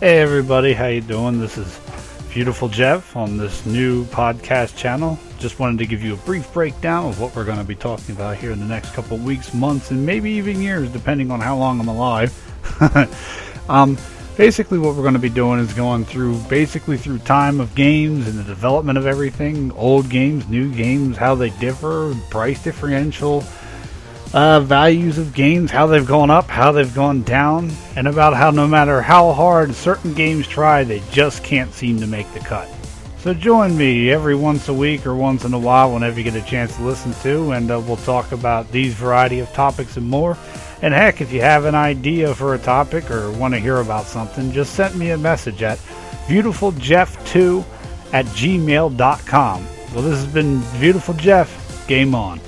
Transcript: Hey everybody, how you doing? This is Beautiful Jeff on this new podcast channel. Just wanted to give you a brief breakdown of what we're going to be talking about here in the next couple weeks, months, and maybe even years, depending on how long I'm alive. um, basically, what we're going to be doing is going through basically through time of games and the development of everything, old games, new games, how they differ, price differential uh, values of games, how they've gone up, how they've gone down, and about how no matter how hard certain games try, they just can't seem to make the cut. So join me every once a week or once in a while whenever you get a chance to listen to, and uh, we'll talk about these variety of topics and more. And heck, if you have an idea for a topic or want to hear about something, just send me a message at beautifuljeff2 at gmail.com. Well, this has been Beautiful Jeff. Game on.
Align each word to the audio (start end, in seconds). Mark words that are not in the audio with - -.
Hey 0.00 0.20
everybody, 0.20 0.74
how 0.74 0.86
you 0.86 1.00
doing? 1.00 1.40
This 1.40 1.58
is 1.58 1.80
Beautiful 2.32 2.68
Jeff 2.68 3.16
on 3.16 3.36
this 3.36 3.66
new 3.66 4.04
podcast 4.06 4.76
channel. 4.76 5.18
Just 5.38 5.58
wanted 5.58 5.78
to 5.78 5.86
give 5.86 6.04
you 6.04 6.14
a 6.14 6.16
brief 6.18 6.52
breakdown 6.52 7.06
of 7.06 7.20
what 7.20 7.34
we're 7.34 7.44
going 7.44 7.58
to 7.58 7.64
be 7.64 7.74
talking 7.74 8.14
about 8.14 8.36
here 8.36 8.52
in 8.52 8.60
the 8.60 8.64
next 8.64 8.94
couple 8.94 9.16
weeks, 9.16 9.52
months, 9.52 9.90
and 9.90 10.06
maybe 10.06 10.30
even 10.30 10.62
years, 10.62 10.88
depending 10.90 11.32
on 11.32 11.40
how 11.40 11.56
long 11.56 11.80
I'm 11.80 11.88
alive. 11.88 12.32
um, 13.68 13.96
basically, 14.36 14.78
what 14.78 14.94
we're 14.94 15.02
going 15.02 15.14
to 15.14 15.20
be 15.20 15.28
doing 15.28 15.60
is 15.60 15.72
going 15.72 16.04
through 16.04 16.38
basically 16.42 16.96
through 16.96 17.18
time 17.18 17.60
of 17.60 17.74
games 17.74 18.26
and 18.26 18.38
the 18.38 18.44
development 18.44 18.98
of 18.98 19.06
everything, 19.06 19.72
old 19.72 20.08
games, 20.08 20.48
new 20.48 20.72
games, 20.72 21.16
how 21.16 21.34
they 21.34 21.50
differ, 21.50 22.14
price 22.30 22.62
differential 22.62 23.44
uh, 24.34 24.60
values 24.60 25.18
of 25.18 25.32
games, 25.34 25.70
how 25.70 25.86
they've 25.86 26.06
gone 26.06 26.30
up, 26.30 26.48
how 26.48 26.72
they've 26.72 26.94
gone 26.94 27.22
down, 27.22 27.70
and 27.96 28.06
about 28.06 28.34
how 28.34 28.50
no 28.50 28.66
matter 28.66 29.00
how 29.00 29.32
hard 29.32 29.74
certain 29.74 30.14
games 30.14 30.46
try, 30.46 30.84
they 30.84 31.02
just 31.10 31.42
can't 31.42 31.72
seem 31.72 31.98
to 32.00 32.06
make 32.06 32.30
the 32.34 32.40
cut. 32.40 32.68
So 33.18 33.34
join 33.34 33.76
me 33.76 34.10
every 34.10 34.36
once 34.36 34.68
a 34.68 34.74
week 34.74 35.06
or 35.06 35.14
once 35.14 35.44
in 35.44 35.52
a 35.52 35.58
while 35.58 35.92
whenever 35.92 36.18
you 36.20 36.24
get 36.24 36.40
a 36.40 36.46
chance 36.46 36.76
to 36.76 36.82
listen 36.82 37.12
to, 37.22 37.52
and 37.52 37.70
uh, 37.70 37.80
we'll 37.80 37.96
talk 37.96 38.32
about 38.32 38.70
these 38.70 38.94
variety 38.94 39.40
of 39.40 39.52
topics 39.52 39.96
and 39.96 40.08
more. 40.08 40.36
And 40.80 40.94
heck, 40.94 41.20
if 41.20 41.32
you 41.32 41.40
have 41.40 41.64
an 41.64 41.74
idea 41.74 42.34
for 42.34 42.54
a 42.54 42.58
topic 42.58 43.10
or 43.10 43.30
want 43.32 43.54
to 43.54 43.60
hear 43.60 43.78
about 43.78 44.04
something, 44.04 44.52
just 44.52 44.74
send 44.74 44.94
me 44.96 45.10
a 45.10 45.18
message 45.18 45.62
at 45.62 45.78
beautifuljeff2 46.28 47.64
at 48.12 48.26
gmail.com. 48.26 49.66
Well, 49.92 50.02
this 50.02 50.22
has 50.22 50.32
been 50.32 50.62
Beautiful 50.78 51.14
Jeff. 51.14 51.86
Game 51.88 52.14
on. 52.14 52.40